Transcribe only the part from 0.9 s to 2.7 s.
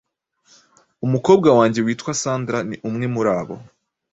Umukobwa wanjye witwa Sandra